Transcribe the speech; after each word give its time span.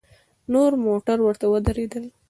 نور 0.53 0.71
موټر 0.85 1.17
ورته 1.23 1.45
ودرېدل. 1.51 2.03